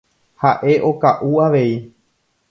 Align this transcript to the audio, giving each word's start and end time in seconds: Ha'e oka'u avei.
Ha'e 0.43 0.77
oka'u 0.91 1.29
avei. 1.47 1.75